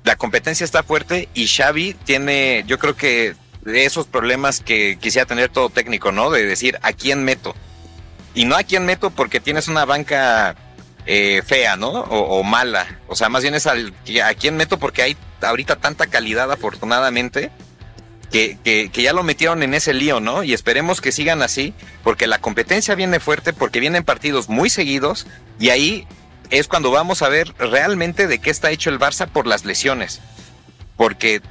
[0.04, 5.48] la competencia está fuerte y Xavi tiene, yo creo que esos problemas que quisiera tener
[5.48, 6.30] todo técnico, ¿no?
[6.30, 7.54] De decir, ¿a quién meto?
[8.34, 10.56] Y no a quién meto porque tienes una banca
[11.06, 11.88] eh, fea, ¿no?
[11.88, 12.98] O, o, mala.
[13.08, 17.50] O sea, más bien es al, a quién meto porque hay ahorita tanta calidad, afortunadamente,
[18.30, 20.42] que, que, ya lo metieron en ese lío, ¿no?
[20.42, 25.26] Y esperemos que sigan así, porque la competencia viene fuerte, porque vienen partidos muy seguidos,
[25.58, 26.06] y ahí
[26.50, 30.20] es cuando vamos a ver realmente de qué está hecho el Barça por las lesiones.
[30.96, 31.42] Porque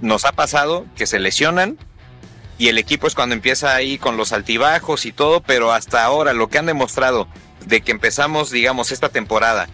[0.00, 1.78] nos ha pasado que se lesionan
[2.58, 6.32] y el equipo es cuando empieza ahí con los altibajos y todo, pero hasta ahora
[6.32, 7.26] lo que han demostrado
[7.66, 9.68] de que empezamos, digamos, esta temporada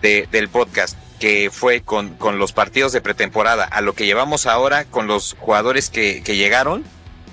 [0.00, 4.46] de, del podcast que fue con, con, los partidos de pretemporada a lo que llevamos
[4.46, 6.84] ahora con los jugadores que, que llegaron,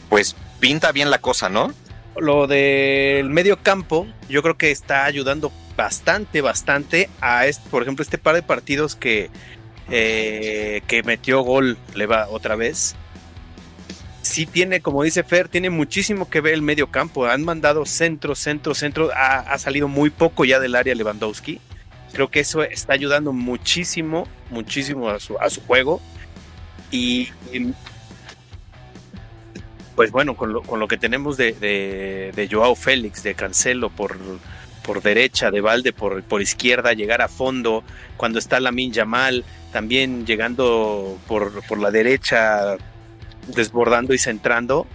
[0.09, 1.73] pues pinta bien la cosa, ¿no?
[2.17, 8.03] Lo del medio campo, yo creo que está ayudando bastante, bastante a, este, por ejemplo,
[8.03, 9.29] este par de partidos que,
[9.89, 12.95] eh, que metió gol le va otra vez.
[14.21, 17.25] Sí tiene, como dice Fer, tiene muchísimo que ver el medio campo.
[17.25, 19.09] Han mandado centro, centro, centro.
[19.13, 21.59] Ha, ha salido muy poco ya del área Lewandowski
[22.13, 26.01] Creo que eso está ayudando muchísimo, muchísimo a su, a su juego.
[26.91, 27.29] Y,
[29.95, 34.17] pues bueno, con lo, con lo que tenemos de, de, Joao Félix, de Cancelo por,
[34.83, 37.83] por derecha, de Valde por, por izquierda, llegar a fondo,
[38.17, 42.77] cuando está Lamin Yamal, también llegando por, por la derecha,
[43.47, 44.85] desbordando y centrando,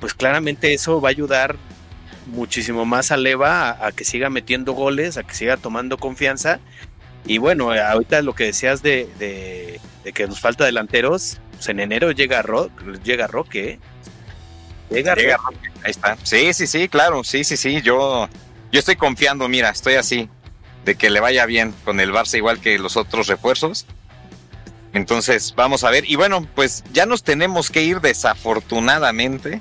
[0.00, 1.56] pues claramente eso va a ayudar
[2.28, 6.60] muchísimo más a Leva a, que siga metiendo goles, a que siga tomando confianza.
[7.26, 9.80] Y bueno, ahorita lo que decías de, de,
[10.12, 12.44] que nos falta delanteros, pues en enero llega,
[13.04, 13.70] llega Roque.
[13.70, 13.78] ¿eh?
[14.90, 15.36] Llega, Roque.
[15.82, 16.16] Ahí está.
[16.22, 17.24] Sí, sí, sí, claro.
[17.24, 17.82] Sí, sí, sí.
[17.82, 18.28] Yo,
[18.72, 20.28] yo estoy confiando, mira, estoy así,
[20.84, 23.86] de que le vaya bien con el Barça igual que los otros refuerzos.
[24.94, 26.08] Entonces, vamos a ver.
[26.08, 29.60] Y bueno, pues ya nos tenemos que ir desafortunadamente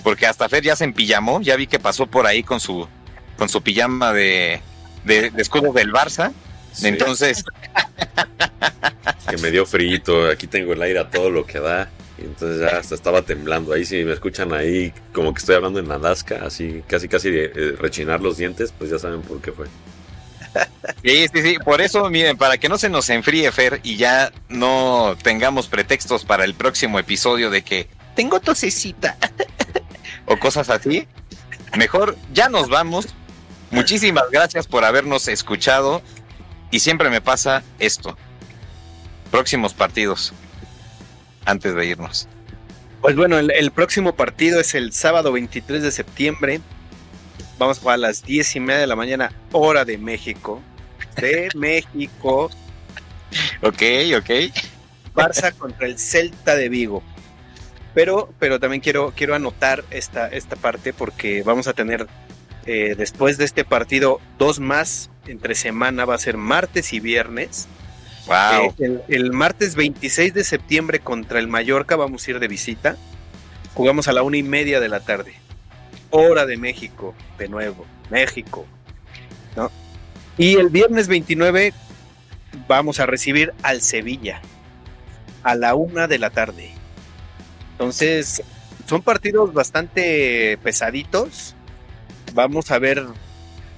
[0.00, 2.86] porque hasta Fer ya se empillamó, ya vi que pasó por ahí con su,
[3.36, 4.60] con su pijama de,
[5.04, 6.32] de, escudo del Barça.
[6.82, 7.44] Entonces.
[9.28, 11.90] que me dio frito, aquí tengo el aire a todo lo que da.
[12.18, 13.72] Y entonces ya hasta estaba temblando.
[13.72, 17.76] Ahí si me escuchan ahí como que estoy hablando en Alaska, así casi casi de,
[17.78, 19.66] rechinar los dientes, pues ya saben por qué fue.
[21.04, 21.56] Sí, sí, sí.
[21.64, 26.24] Por eso, miren, para que no se nos enfríe Fer y ya no tengamos pretextos
[26.24, 29.16] para el próximo episodio de que tengo tosecita
[30.30, 31.08] o cosas así,
[31.76, 33.08] mejor ya nos vamos.
[33.72, 36.02] Muchísimas gracias por habernos escuchado
[36.70, 38.16] y siempre me pasa esto.
[39.32, 40.32] Próximos partidos
[41.44, 42.28] antes de irnos.
[43.00, 46.60] Pues bueno, el, próximo partido es el sábado 23 de septiembre.
[47.58, 50.62] Vamos a jugar a las 10 y media de la mañana, hora de México.
[51.16, 52.50] De México.
[53.62, 53.82] Ok,
[54.16, 54.30] ok.
[55.12, 57.02] Barça contra el Celta de Vigo.
[57.94, 62.06] Pero, pero también quiero, quiero anotar esta, esta parte porque vamos a tener
[62.66, 67.68] eh, después de este partido dos más entre semana, va a ser martes y viernes.
[68.26, 68.74] Wow.
[68.78, 72.96] Eh, el, martes 26 de septiembre contra el Mallorca vamos a ir de visita.
[73.74, 75.34] Jugamos a la una y media de la tarde.
[76.10, 77.86] Hora de México, de nuevo.
[78.10, 78.66] México.
[79.56, 79.70] ¿no?
[80.36, 81.72] Y el viernes 29
[82.68, 84.40] vamos a recibir al Sevilla
[85.42, 86.70] a la una de la tarde.
[87.80, 88.42] Entonces,
[88.84, 91.54] son partidos bastante pesaditos.
[92.34, 93.06] Vamos a ver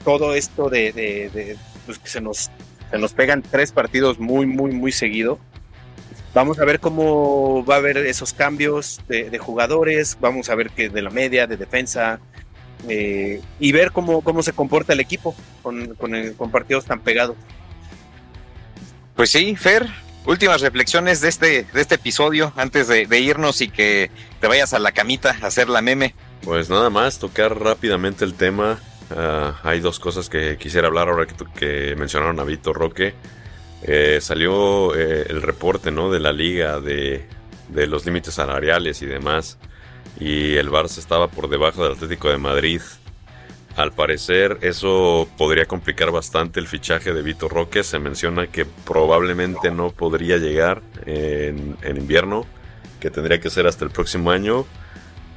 [0.04, 2.50] todo esto de, pues, que se nos,
[2.90, 5.38] se nos pegan tres partidos muy, muy, muy seguido.
[6.34, 10.88] Vamos a ver cómo va a haber esos cambios de, jugadores, vamos a ver que
[10.88, 12.18] de la media, de defensa,
[12.88, 17.36] eh, y ver cómo, cómo se comporta el equipo con, con, con partidos tan pegados.
[19.14, 19.86] Pues sí, Fer,
[20.26, 24.10] últimas reflexiones de este, de este episodio antes de, irnos y que
[24.40, 26.14] te vayas a la camita a hacer la meme.
[26.42, 28.78] Pues nada más, tocar rápidamente el tema.
[29.10, 33.14] Ah, hay dos cosas que quisiera hablar ahora que, mencionaron a Vito Roque.
[33.82, 36.10] Eh, salió eh, el reporte ¿no?
[36.10, 37.26] de la liga de,
[37.68, 39.58] de los límites salariales y demás.
[40.18, 42.80] Y el Barça estaba por debajo del Atlético de Madrid.
[43.76, 47.82] Al parecer eso podría complicar bastante el fichaje de Vito Roque.
[47.82, 52.44] Se menciona que probablemente no podría llegar en, invierno,
[53.00, 54.66] que tendría que ser hasta el próximo año,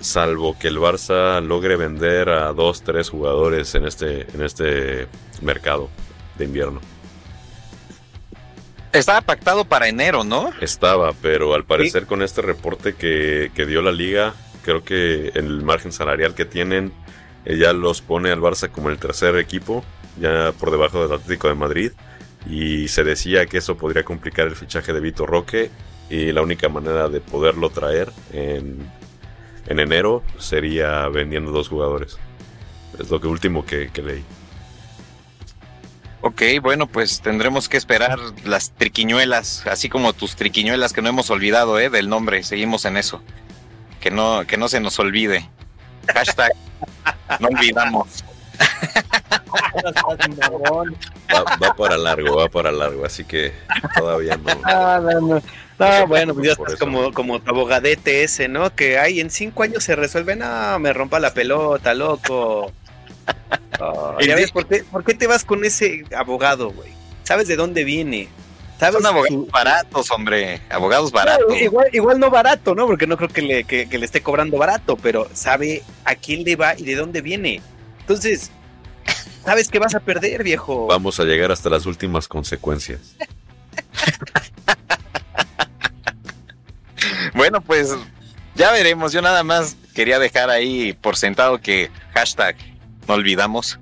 [0.02, 5.08] salvo que el Barça logre vender a dos, tres jugadores en este, en este
[5.42, 5.90] mercado
[6.38, 6.82] de invierno.
[8.92, 10.52] Estaba pactado para enero, ¿no?
[10.62, 14.34] Estaba, pero al parecer con este reporte que, que dio la liga,
[14.64, 16.94] creo que el margen salarial que tienen
[17.46, 19.86] ella los pone al Barça como el tercer equipo,
[20.20, 21.92] ya por debajo del Atlético de Madrid.
[22.50, 25.70] Y se decía que eso podría complicar el fichaje de Vito Roque.
[26.10, 28.92] Y la única manera de poderlo traer en,
[29.68, 32.18] enero sería vendiendo dos jugadores.
[33.00, 34.24] Es lo que último que, leí.
[36.22, 41.30] Ok, bueno, pues tendremos que esperar las triquiñuelas, así como tus triquiñuelas que no hemos
[41.30, 41.90] olvidado, ¿eh?
[41.90, 43.22] Del nombre, seguimos en eso.
[44.00, 45.50] Que no, que no se nos olvide.
[46.14, 46.52] Hashtag
[47.40, 48.24] no olvidamos.
[51.34, 53.54] Va, para largo, va para largo, así que
[53.96, 55.42] todavía no.
[55.78, 58.74] Ah, no, bueno, pues ya estás como, como tu abogadete ese, ¿no?
[58.74, 62.72] Que hay en cinco años se resuelve, no, me rompa la pelota, loco.
[64.54, 66.92] ¿por, qué, ¿Por qué te vas con ese abogado, güey?
[67.24, 68.30] ¿Sabes de dónde viene?
[68.80, 70.62] Son abogados baratos, hombre.
[70.70, 71.62] Abogados baratos.
[71.62, 72.88] igual, igual no barato, ¿no?
[72.88, 76.56] Porque no creo que le, que, le esté cobrando barato, pero sabe a quién le
[76.56, 77.62] va y de dónde viene.
[78.02, 78.52] Entonces,
[79.46, 80.88] sabes que vas a perder, viejo.
[80.88, 83.16] Vamos a llegar hasta las últimas consecuencias.
[87.34, 87.96] bueno, pues
[88.56, 89.14] ya veremos.
[89.14, 92.58] Yo nada más quería dejar ahí por sentado que hashtag
[93.08, 93.80] no olvidamos.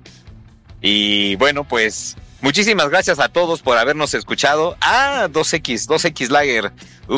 [0.80, 4.76] Y bueno, pues Muchísimas gracias a todos por habernos escuchado.
[4.82, 6.72] Ah, 2X, 2X Lager.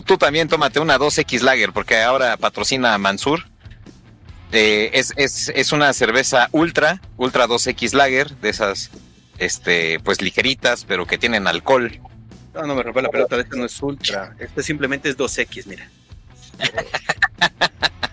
[0.05, 3.41] Tú también tómate una 2X Lager porque ahora patrocina Mansur.
[4.53, 8.93] Eh, es, es, es, una cerveza ultra, ultra 2X Lager, de esas,
[9.39, 11.99] este, pues ligeritas, pero que tienen alcohol.
[12.55, 15.91] No, no me rompe la pelota, este no es ultra, este simplemente es 2X, mira.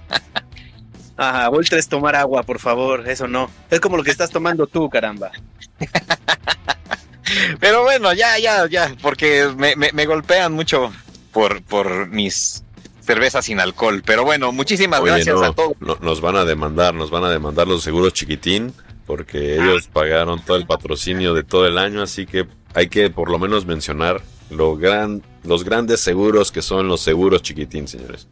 [1.17, 3.49] Ajá, ultra es tomar agua, por favor, eso no.
[3.69, 5.31] Es como lo que estás tomando tú, caramba.
[7.59, 10.91] Pero bueno, ya, ya, ya, porque me, golpean mucho
[11.31, 12.63] por, por mis
[13.01, 14.03] cervezas sin alcohol.
[14.05, 15.75] Pero bueno, muchísimas gracias a todos.
[15.79, 18.73] nos van a demandar, nos van a demandar los seguros chiquitín,
[19.05, 23.29] porque ellos pagaron todo el patrocinio de todo el año, así que hay que por
[23.29, 28.27] lo menos mencionar lo gran, los grandes seguros que son los seguros chiquitín, señores.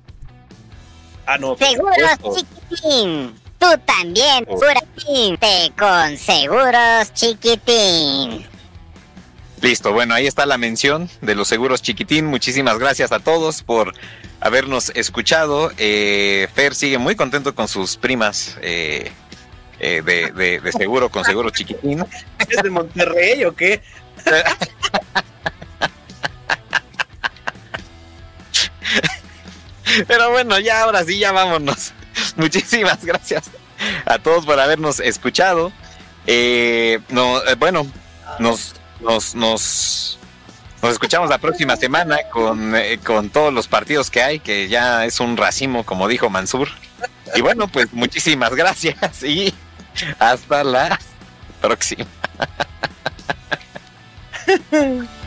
[1.25, 1.55] Ah, no.
[1.57, 1.97] Seguros
[2.69, 3.35] chiquitín.
[3.59, 4.59] Tú también, oh.
[5.77, 8.47] con seguros chiquitín.
[9.61, 12.25] Listo, bueno, ahí está la mención de los seguros chiquitín.
[12.25, 13.93] Muchísimas gracias a todos por
[14.39, 15.71] habernos escuchado.
[15.77, 19.11] Eh, Fer sigue muy contento con sus primas eh,
[19.79, 22.03] eh, de, seguro, con seguro chiquitín.
[22.39, 23.81] ¿Es de Monterrey o qué?
[30.07, 31.93] Pero bueno, ya ahora sí, ya vámonos.
[32.35, 33.49] Muchísimas gracias
[34.05, 35.71] a todos por habernos escuchado.
[37.09, 37.87] no, bueno,
[38.39, 40.17] nos nos, nos,
[40.81, 45.05] nos escuchamos la próxima semana con, eh, con todos los partidos que hay, que ya
[45.05, 46.69] es un racimo, como dijo Mansur.
[47.35, 49.53] Y bueno, pues muchísimas gracias y
[50.19, 50.99] hasta la
[51.61, 52.05] próxima.